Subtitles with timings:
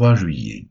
[0.00, 0.66] 3 juillet.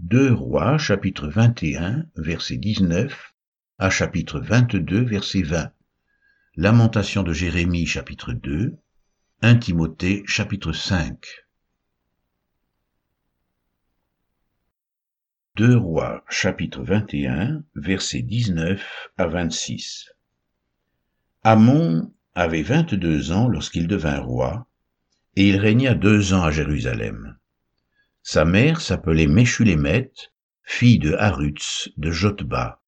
[0.00, 3.34] 2 Rois chapitre 21 verset 19
[3.78, 5.70] à chapitre 22 verset 20.
[6.56, 8.76] Lamentation de Jérémie chapitre 2.
[9.42, 11.24] 1 Timothée chapitre 5.
[15.54, 20.10] 2 Rois chapitre 21 verset 19 à 26.
[21.44, 24.66] Amon avait vingt-deux ans lorsqu'il devint roi,
[25.36, 27.38] et il régna deux ans à Jérusalem.
[28.24, 32.80] Sa mère s'appelait Meshulémeth, fille de Harutz de Jotba.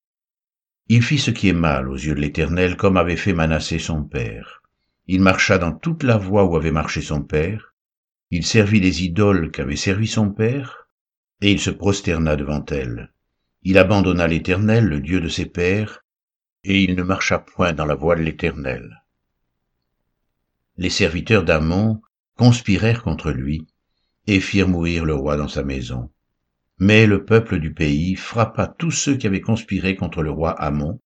[0.87, 4.05] Il fit ce qui est mal aux yeux de l'Éternel, comme avait fait Manassé son
[4.05, 4.62] père.
[5.09, 7.74] Il marcha dans toute la voie où avait marché son père.
[8.30, 10.88] Il servit les idoles qu'avait servi son père,
[11.41, 13.12] et il se prosterna devant elles.
[13.62, 16.05] Il abandonna l'Éternel, le Dieu de ses pères,
[16.62, 19.02] et il ne marcha point dans la voie de l'Éternel.
[20.77, 22.01] Les serviteurs d'Amon
[22.37, 23.66] conspirèrent contre lui,
[24.27, 26.10] et firent mourir le roi dans sa maison.
[26.78, 31.01] Mais le peuple du pays frappa tous ceux qui avaient conspiré contre le roi Amon,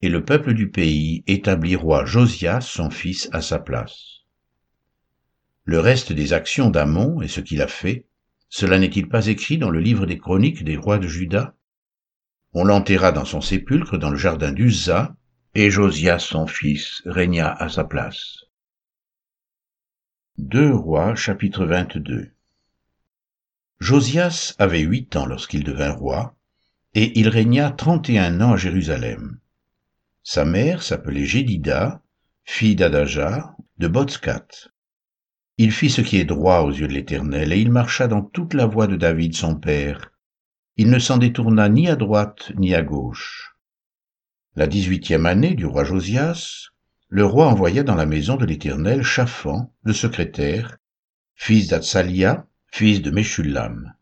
[0.00, 4.18] et le peuple du pays établit roi Josias, son fils, à sa place.
[5.64, 8.06] Le reste des actions d'Amon et ce qu'il a fait,
[8.48, 11.54] cela n'est-il pas écrit dans le livre des chroniques des rois de Juda?
[12.54, 15.14] On l'enterra dans son sépulcre dans le jardin d'Uza,
[15.54, 18.47] et Josias, son fils, régna à sa place.
[20.40, 22.30] 2 Rois chapitre 22
[23.80, 26.36] Josias avait huit ans lorsqu'il devint roi,
[26.94, 29.40] et il régna trente et un ans à Jérusalem.
[30.22, 32.02] Sa mère s'appelait Gédida,
[32.44, 34.46] fille d'Adaja, de Botskat.
[35.56, 38.54] Il fit ce qui est droit aux yeux de l'Éternel, et il marcha dans toute
[38.54, 40.12] la voie de David son père.
[40.76, 43.56] Il ne s'en détourna ni à droite ni à gauche.
[44.54, 46.68] La dix-huitième année du roi Josias,
[47.10, 50.76] le roi envoya dans la maison de l'Éternel Chaphan, le secrétaire,
[51.34, 53.94] fils d'Atsalia, fils de Meshulam.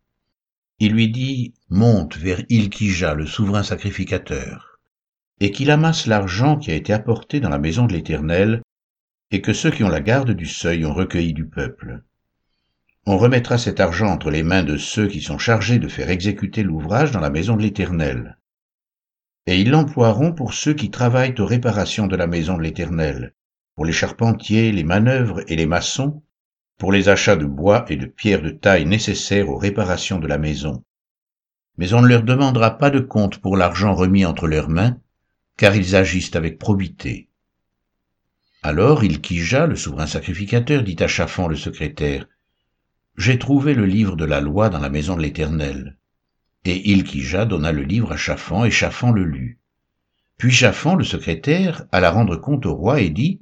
[0.81, 4.81] Il lui dit, monte vers Ilkija, le souverain sacrificateur,
[5.39, 8.61] et qu'il amasse l'argent qui a été apporté dans la maison de l'Éternel,
[9.31, 12.03] et que ceux qui ont la garde du seuil ont recueilli du peuple.
[13.07, 16.65] On remettra cet argent entre les mains de ceux qui sont chargés de faire exécuter
[16.65, 18.37] l'ouvrage dans la maison de l'Éternel
[19.47, 23.35] et ils l'emploieront pour ceux qui travaillent aux réparations de la maison de l'Éternel,
[23.77, 26.23] pour les charpentiers, les manœuvres et les maçons,
[26.79, 30.39] pour les achats de bois et de pierres de taille nécessaires aux réparations de la
[30.39, 30.83] maison.
[31.79, 34.99] Mais on ne leur demandera pas de compte pour l'argent remis entre leurs mains,
[35.57, 37.29] car ils agissent avec probité.
[38.63, 42.27] Alors Ilkija, le souverain sacrificateur, dit à Chafan le secrétaire,
[43.17, 45.97] J'ai trouvé le livre de la loi dans la maison de l'Éternel.
[46.69, 49.61] Et Ilkija donna le livre à Chafan, et Chafan le lut.
[50.37, 53.41] Puis Chafan, le secrétaire, alla rendre compte au roi et dit,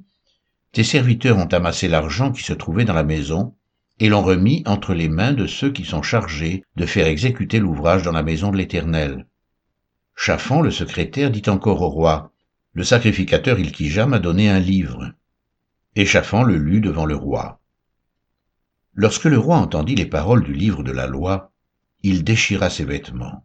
[0.73, 3.55] Tes serviteurs ont amassé l'argent qui se trouvait dans la maison,
[3.99, 8.03] et l'ont remis entre les mains de ceux qui sont chargés de faire exécuter l'ouvrage
[8.03, 9.25] dans la maison de l'Éternel.
[10.15, 12.31] Chafan, le secrétaire, dit encore au roi,
[12.73, 15.13] Le sacrificateur Ilkija m'a donné un livre.
[15.95, 17.59] Et Chafan le lut devant le roi.
[18.93, 21.51] Lorsque le roi entendit les paroles du livre de la loi,
[22.07, 23.43] il déchira ses vêtements.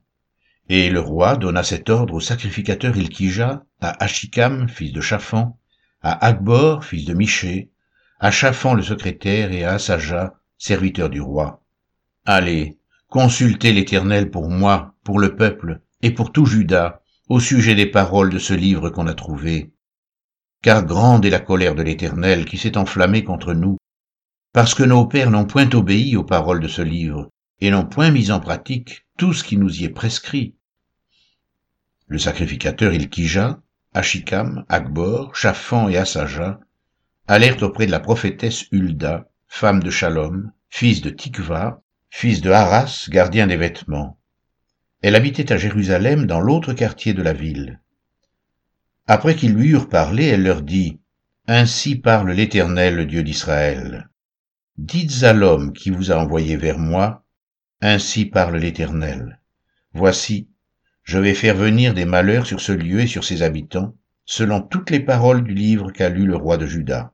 [0.68, 5.58] Et le roi donna cet ordre au sacrificateur Ilkija, à Achikam, fils de Chaphan,
[6.02, 7.70] à Akbor, fils de Miché,
[8.18, 11.64] à Chaphan le secrétaire et à Asaja, serviteur du roi.
[12.26, 12.76] Allez,
[13.08, 17.00] consultez l'Éternel pour moi, pour le peuple, et pour tout Juda,
[17.30, 19.72] au sujet des paroles de ce livre qu'on a trouvé.
[20.60, 23.78] Car grande est la colère de l'Éternel qui s'est enflammée contre nous,
[24.52, 28.10] parce que nos pères n'ont point obéi aux paroles de ce livre, et n'ont point
[28.10, 30.54] mis en pratique tout ce qui nous y est prescrit.
[32.06, 33.60] Le sacrificateur Ilkija,
[33.92, 36.60] Achikam, Akbor, Chaphan et Asaja
[37.28, 43.06] allèrent auprès de la prophétesse Hulda, femme de Shalom, fils de Tikva, fils de Haras,
[43.08, 44.18] gardien des vêtements.
[45.02, 47.80] Elle habitait à Jérusalem dans l'autre quartier de la ville.
[49.06, 51.00] Après qu'ils lui eurent parlé, elle leur dit,
[51.46, 54.08] Ainsi parle l'Éternel, le Dieu d'Israël.
[54.76, 57.24] Dites à l'homme qui vous a envoyé vers moi,
[57.82, 59.40] ainsi parle l'Éternel.
[59.94, 60.48] Voici,
[61.02, 64.90] je vais faire venir des malheurs sur ce lieu et sur ses habitants, selon toutes
[64.90, 67.12] les paroles du livre qu'a lu le roi de Juda.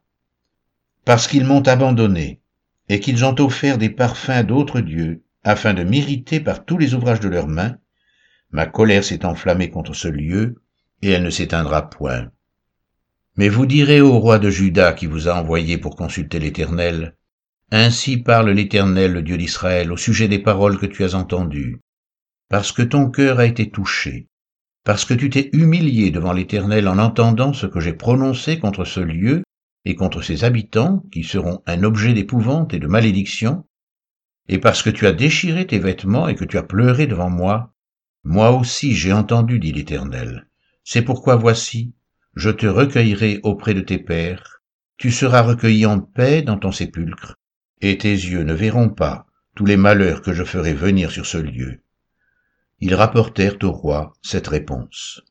[1.05, 2.41] Parce qu'ils m'ont abandonné,
[2.89, 7.21] et qu'ils ont offert des parfums d'autres dieux, afin de m'irriter par tous les ouvrages
[7.21, 7.79] de leurs mains,
[8.51, 10.57] ma colère s'est enflammée contre ce lieu,
[11.03, 12.31] et elle ne s'éteindra point.
[13.37, 17.17] Mais vous direz au roi de Juda qui vous a envoyé pour consulter l'Éternel,
[17.73, 21.81] ainsi parle l'Éternel, le Dieu d'Israël, au sujet des paroles que tu as entendues.
[22.49, 24.29] Parce que ton cœur a été touché,
[24.85, 29.01] parce que tu t'es humilié devant l'Éternel en entendant ce que j'ai prononcé contre ce
[29.01, 29.43] lieu
[29.85, 33.67] et contre ses habitants, qui seront un objet d'épouvante et de malédiction,
[34.49, 37.75] et parce que tu as déchiré tes vêtements et que tu as pleuré devant moi,
[38.23, 40.49] moi aussi j'ai entendu, dit l'Éternel.
[40.85, 41.95] C'est pourquoi voici,
[42.37, 44.63] je te recueillerai auprès de tes pères,
[44.99, 47.35] tu seras recueilli en paix dans ton sépulcre,
[47.81, 51.39] et tes yeux ne verront pas tous les malheurs que je ferai venir sur ce
[51.39, 51.81] lieu.
[52.81, 55.23] Ils rapportèrent au roi cette réponse.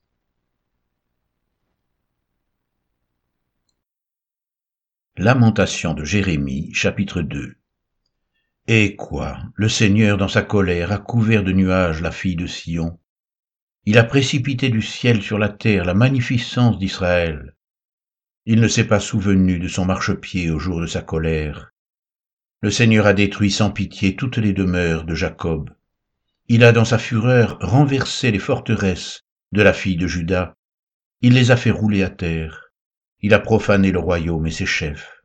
[5.17, 7.55] Lamentation de Jérémie, chapitre 2
[8.67, 12.99] Et quoi Le Seigneur, dans sa colère, a couvert de nuages la fille de Sion.
[13.85, 17.55] Il a précipité du ciel sur la terre la magnificence d'Israël.
[18.45, 21.71] Il ne s'est pas souvenu de son marchepied au jour de sa colère.
[22.65, 25.69] Le Seigneur a détruit sans pitié toutes les demeures de Jacob.
[26.47, 29.21] Il a dans sa fureur renversé les forteresses
[29.51, 30.55] de la fille de Judas.
[31.21, 32.71] Il les a fait rouler à terre.
[33.19, 35.21] Il a profané le royaume et ses chefs.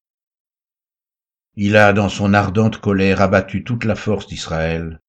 [1.57, 5.01] Il a dans son ardente colère abattu toute la force d'Israël.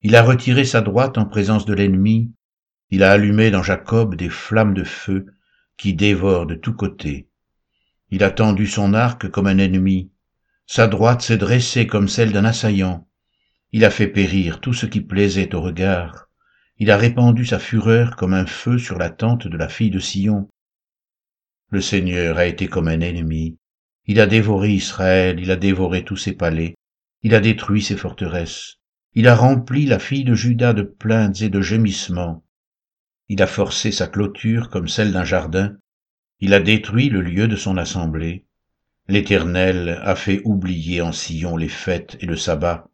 [0.00, 2.32] Il a retiré sa droite en présence de l'ennemi.
[2.88, 5.26] Il a allumé dans Jacob des flammes de feu
[5.76, 7.28] qui dévorent de tous côtés.
[8.08, 10.13] Il a tendu son arc comme un ennemi.
[10.66, 13.06] Sa droite s'est dressée comme celle d'un assaillant.
[13.72, 16.28] Il a fait périr tout ce qui plaisait au regard.
[16.78, 19.98] Il a répandu sa fureur comme un feu sur la tente de la fille de
[19.98, 20.48] Sion.
[21.70, 23.58] Le Seigneur a été comme un ennemi.
[24.06, 26.74] Il a dévoré Israël, il a dévoré tous ses palais,
[27.22, 28.76] il a détruit ses forteresses,
[29.14, 32.44] il a rempli la fille de Judas de plaintes et de gémissements.
[33.28, 35.76] Il a forcé sa clôture comme celle d'un jardin,
[36.40, 38.44] il a détruit le lieu de son assemblée.
[39.06, 42.88] L'Éternel a fait oublier en Sion les fêtes et le sabbat,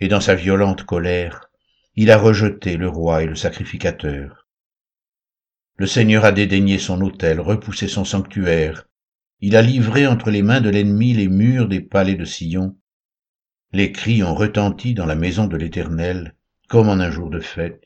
[0.00, 1.50] et dans sa violente colère,
[1.94, 4.48] il a rejeté le roi et le sacrificateur.
[5.76, 8.88] Le Seigneur a dédaigné son autel, repoussé son sanctuaire.
[9.40, 12.76] Il a livré entre les mains de l'ennemi les murs des palais de Sion.
[13.72, 16.34] Les cris ont retenti dans la maison de l'Éternel,
[16.68, 17.84] comme en un jour de fête.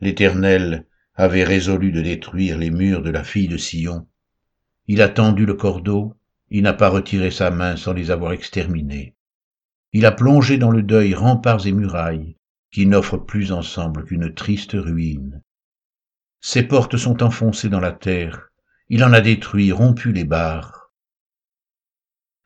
[0.00, 4.06] L'Éternel avait résolu de détruire les murs de la fille de Sion.
[4.86, 6.14] Il a tendu le cordeau,
[6.50, 9.14] il n'a pas retiré sa main sans les avoir exterminés.
[9.92, 12.36] Il a plongé dans le deuil remparts et murailles,
[12.70, 15.42] qui n'offrent plus ensemble qu'une triste ruine.
[16.40, 18.48] Ses portes sont enfoncées dans la terre,
[18.88, 20.92] il en a détruit, rompu les barres.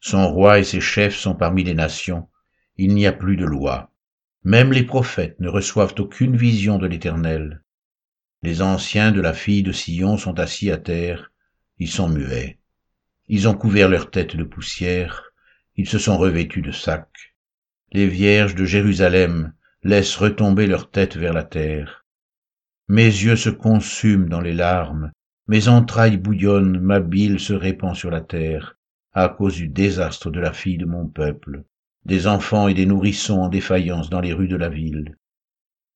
[0.01, 2.29] Son roi et ses chefs sont parmi les nations,
[2.77, 3.93] il n'y a plus de loi.
[4.45, 7.65] Même les prophètes ne reçoivent aucune vision de l'Éternel.
[8.43, 11.33] Les anciens de la fille de Sion sont assis à terre,
[11.79, 12.58] ils sont muets.
[13.29, 15.33] Ils ont couvert leurs têtes de poussière,
[15.77, 17.35] ils se sont revêtus de sacs.
[17.93, 19.53] Les vierges de Jérusalem
[19.83, 22.07] laissent retomber leur tête vers la terre.
[22.89, 25.13] Mes yeux se consument dans les larmes,
[25.47, 28.79] mes entrailles bouillonnent, ma bile se répand sur la terre,
[29.13, 31.65] à cause du désastre de la fille de mon peuple,
[32.07, 35.17] des enfants et des nourrissons en défaillance dans les rues de la ville.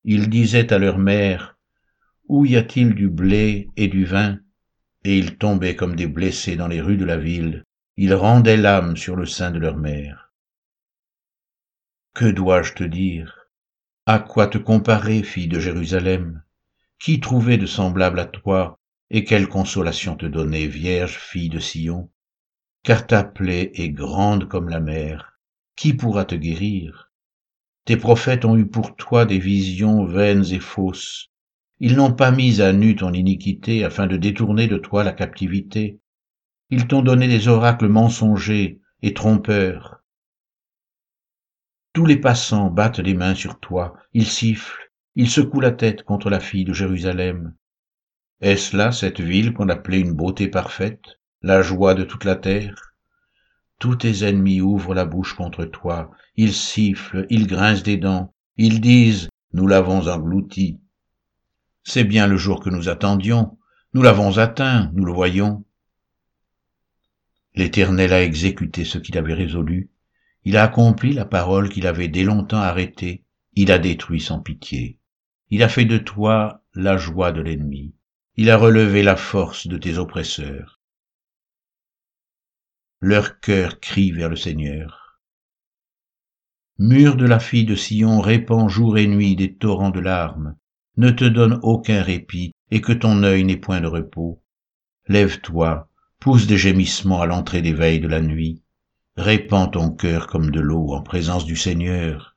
[0.03, 1.57] Ils disaient à leur mère,
[2.27, 4.39] Où y a-t-il du blé et du vin?
[5.03, 7.63] Et ils tombaient comme des blessés dans les rues de la ville,
[7.97, 10.31] ils rendaient l'âme sur le sein de leur mère.
[12.13, 13.49] Que dois-je te dire?
[14.05, 16.43] À quoi te comparer, fille de Jérusalem?
[16.99, 18.79] Qui trouvait de semblable à toi?
[19.09, 22.09] Et quelle consolation te donner, vierge fille de Sion?
[22.83, 25.39] Car ta plaie est grande comme la mer.
[25.75, 27.11] Qui pourra te guérir?
[27.85, 31.29] Tes prophètes ont eu pour toi des visions vaines et fausses.
[31.85, 35.99] Ils n'ont pas mis à nu ton iniquité afin de détourner de toi la captivité.
[36.69, 40.01] Ils t'ont donné des oracles mensongers et trompeurs.
[41.91, 46.29] Tous les passants battent les mains sur toi, ils sifflent, ils secouent la tête contre
[46.29, 47.53] la fille de Jérusalem.
[48.39, 52.93] Est-ce là cette ville qu'on appelait une beauté parfaite, la joie de toute la terre?
[53.79, 58.79] Tous tes ennemis ouvrent la bouche contre toi, ils sifflent, ils grincent des dents, ils
[58.79, 60.79] disent Nous l'avons englouti.
[61.83, 63.57] C'est bien le jour que nous attendions,
[63.93, 65.65] nous l'avons atteint, nous le voyons.
[67.55, 69.89] L'Éternel a exécuté ce qu'il avait résolu,
[70.45, 73.23] il a accompli la parole qu'il avait dès longtemps arrêtée,
[73.53, 74.97] il a détruit sans pitié.
[75.49, 77.93] Il a fait de toi la joie de l'ennemi,
[78.35, 80.79] il a relevé la force de tes oppresseurs.
[82.99, 85.19] Leur cœur crie vers le Seigneur.
[86.79, 90.55] Mur de la fille de Sion répand jour et nuit des torrents de larmes,
[90.97, 94.41] ne te donne aucun répit, et que ton œil n'ait point de repos.
[95.07, 98.63] Lève-toi, pousse des gémissements à l'entrée des veilles de la nuit,
[99.15, 102.35] Répands ton cœur comme de l'eau en présence du Seigneur.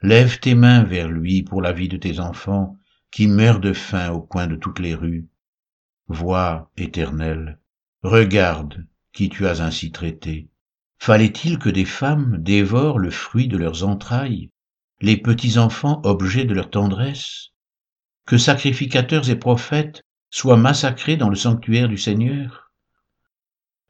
[0.00, 2.76] Lève tes mains vers lui pour la vie de tes enfants
[3.10, 5.26] qui meurent de faim au coin de toutes les rues.
[6.06, 7.58] Vois, Éternel,
[8.02, 10.48] regarde qui tu as ainsi traité.
[10.98, 14.50] Fallait-il que des femmes dévorent le fruit de leurs entrailles
[15.00, 17.50] les petits-enfants objets de leur tendresse,
[18.26, 22.72] que sacrificateurs et prophètes soient massacrés dans le sanctuaire du Seigneur.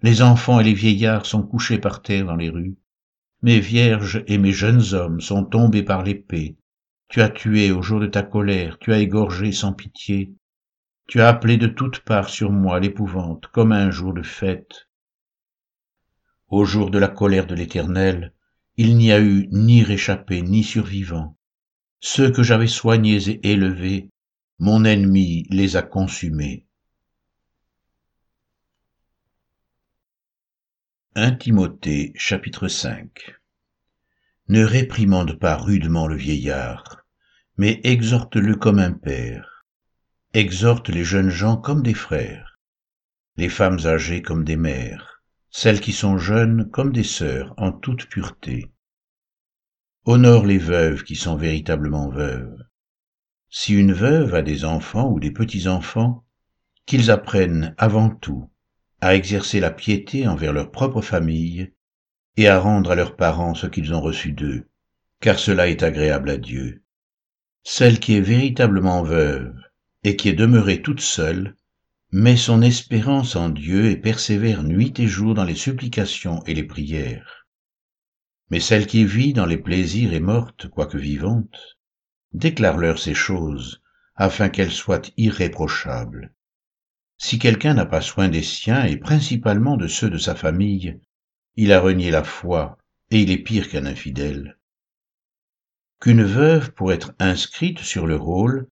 [0.02, 2.76] Les enfants et les vieillards sont couchés par terre dans les rues.
[3.42, 6.56] Mes vierges et mes jeunes hommes sont tombés par l'épée.
[7.08, 10.34] Tu as tué au jour de ta colère, tu as égorgé sans pitié.
[11.06, 14.88] Tu as appelé de toutes parts sur moi l'épouvante, comme un jour de fête.
[16.48, 18.32] Au jour de la colère de l'Éternel,
[18.76, 21.36] il n'y a eu ni réchappé ni survivant.
[22.00, 24.10] Ceux que j'avais soignés et élevés,
[24.58, 26.66] mon ennemi les a consumés.
[31.16, 33.36] 1 Timothée chapitre 5
[34.48, 37.04] Ne réprimande pas rudement le vieillard,
[37.56, 39.64] mais exhorte-le comme un père.
[40.32, 42.58] Exhorte les jeunes gens comme des frères,
[43.36, 45.14] les femmes âgées comme des mères
[45.56, 48.72] celles qui sont jeunes comme des sœurs en toute pureté.
[50.04, 52.63] Honore les veuves qui sont véritablement veuves.
[53.56, 56.24] Si une veuve a des enfants ou des petits-enfants,
[56.86, 58.50] qu'ils apprennent avant tout
[59.00, 61.72] à exercer la piété envers leur propre famille
[62.36, 64.68] et à rendre à leurs parents ce qu'ils ont reçu d'eux,
[65.20, 66.82] car cela est agréable à Dieu.
[67.62, 69.54] Celle qui est véritablement veuve
[70.02, 71.54] et qui est demeurée toute seule
[72.10, 76.64] met son espérance en Dieu et persévère nuit et jour dans les supplications et les
[76.64, 77.46] prières.
[78.50, 81.73] Mais celle qui vit dans les plaisirs est morte, quoique vivante.
[82.34, 83.80] Déclare-leur ces choses,
[84.16, 86.34] afin qu'elles soient irréprochables.
[87.16, 90.98] Si quelqu'un n'a pas soin des siens, et principalement de ceux de sa famille,
[91.54, 92.76] il a renié la foi,
[93.12, 94.58] et il est pire qu'un infidèle.
[96.00, 98.68] Qu'une veuve, pour être inscrite sur le rôle,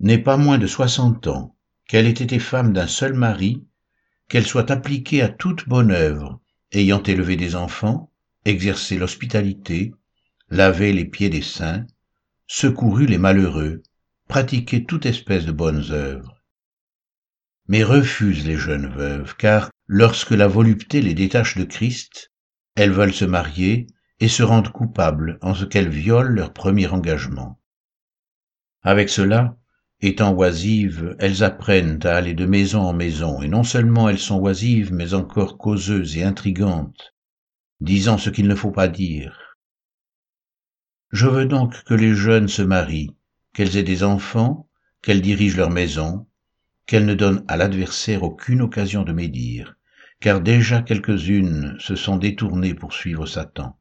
[0.00, 1.54] n'ait pas moins de soixante ans,
[1.86, 3.62] qu'elle ait été femme d'un seul mari,
[4.30, 6.40] qu'elle soit appliquée à toute bonne œuvre,
[6.72, 8.10] ayant élevé des enfants,
[8.46, 9.92] exercé l'hospitalité,
[10.48, 11.86] lavé les pieds des saints,
[12.54, 13.82] secouru les malheureux,
[14.28, 16.44] pratiqué toute espèce de bonnes œuvres.
[17.66, 22.30] Mais refuse les jeunes veuves, car lorsque la volupté les détache de Christ,
[22.74, 23.86] elles veulent se marier
[24.20, 27.58] et se rendent coupables en ce qu'elles violent leur premier engagement.
[28.82, 29.56] Avec cela,
[30.02, 34.40] Étant oisives, elles apprennent à aller de maison en maison, et non seulement elles sont
[34.40, 37.14] oisives, mais encore causeuses et intrigantes,
[37.80, 39.51] disant ce qu'il ne faut pas dire.
[41.12, 43.14] Je veux donc que les jeunes se marient,
[43.52, 44.66] qu'elles aient des enfants,
[45.02, 46.26] qu'elles dirigent leur maison,
[46.86, 49.76] qu'elles ne donnent à l'adversaire aucune occasion de médire,
[50.20, 53.78] car déjà quelques-unes se sont détournées pour suivre Satan.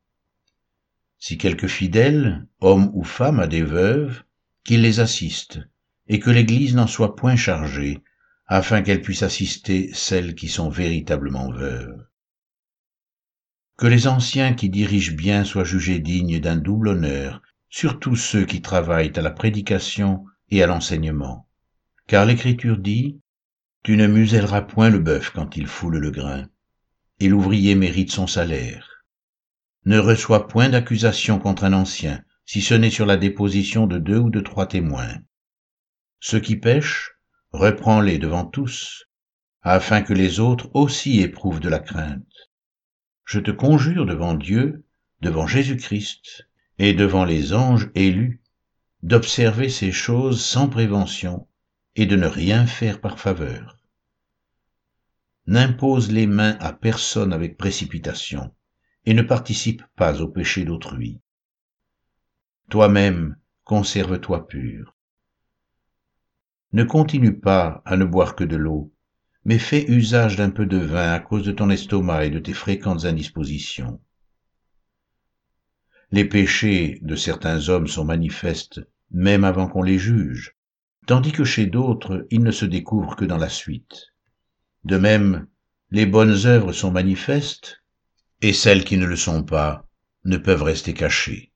[1.19, 4.23] Si quelque fidèle, homme ou femme, a des veuves,
[4.65, 5.61] qu'il les assiste,
[6.07, 7.99] et que l'Église n'en soit point chargée,
[8.45, 12.05] afin qu'elle puisse assister celles qui sont véritablement veuves.
[13.81, 18.61] Que les anciens qui dirigent bien soient jugés dignes d'un double honneur, surtout ceux qui
[18.61, 21.47] travaillent à la prédication et à l'enseignement.
[22.05, 23.19] Car l'Écriture dit,
[23.81, 26.47] Tu ne muselleras point le bœuf quand il foule le grain,
[27.19, 29.03] et l'ouvrier mérite son salaire.
[29.85, 34.19] Ne reçois point d'accusation contre un ancien, si ce n'est sur la déposition de deux
[34.19, 35.17] ou de trois témoins.
[36.19, 37.15] Ceux qui pêchent,
[37.51, 39.07] reprends-les devant tous,
[39.63, 42.50] afin que les autres aussi éprouvent de la crainte.
[43.25, 44.83] Je te conjure devant Dieu,
[45.21, 46.47] devant Jésus-Christ
[46.77, 48.41] et devant les anges élus,
[49.03, 51.47] d'observer ces choses sans prévention
[51.95, 53.77] et de ne rien faire par faveur.
[55.47, 58.53] N'impose les mains à personne avec précipitation
[59.05, 61.19] et ne participe pas au péché d'autrui.
[62.69, 64.95] Toi-même, conserve-toi pur.
[66.73, 68.93] Ne continue pas à ne boire que de l'eau,
[69.43, 72.53] mais fais usage d'un peu de vin à cause de ton estomac et de tes
[72.53, 73.99] fréquentes indispositions.
[76.11, 78.81] Les péchés de certains hommes sont manifestes
[79.11, 80.55] même avant qu'on les juge,
[81.05, 84.07] tandis que chez d'autres ils ne se découvrent que dans la suite.
[84.83, 85.47] De même,
[85.89, 87.83] les bonnes œuvres sont manifestes,
[88.41, 89.85] et celles qui ne le sont pas
[90.23, 91.50] ne peuvent rester cachées.